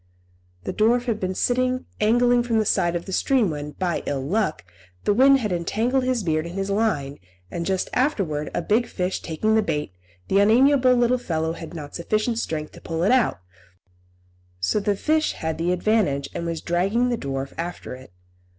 The 0.63 0.73
dwarf 0.73 1.05
had 1.05 1.19
been 1.19 1.35
sitting 1.35 1.85
angling 1.99 2.41
from 2.41 2.57
the 2.57 2.65
side 2.65 2.95
of 2.95 3.05
the 3.05 3.11
stream 3.13 3.51
when, 3.51 3.73
by 3.73 4.01
ill 4.07 4.23
luck, 4.23 4.65
the 5.03 5.13
wind 5.13 5.37
had 5.41 5.51
entangled 5.51 6.03
his 6.05 6.23
beard 6.23 6.47
in 6.47 6.53
his 6.53 6.71
line, 6.71 7.19
and 7.51 7.67
just 7.67 7.87
afterwards 7.93 8.49
a 8.55 8.63
big 8.63 8.87
fish 8.87 9.21
taking 9.21 9.53
the 9.53 9.61
bait, 9.61 9.91
the 10.27 10.39
unamiable 10.41 10.95
little 10.95 11.19
fellow 11.19 11.53
had 11.53 11.75
not 11.75 11.93
sufficient 11.93 12.39
strength 12.39 12.71
to 12.71 12.81
pull 12.81 13.03
it 13.03 13.11
out; 13.11 13.41
so 14.59 14.79
the 14.79 14.95
fish 14.95 15.33
had 15.33 15.59
the 15.59 15.71
advantage, 15.71 16.29
and 16.33 16.47
was 16.47 16.61
dragging 16.61 17.09
the 17.09 17.15
dwarf 17.17 17.53
after 17.55 17.93
it. 17.93 18.11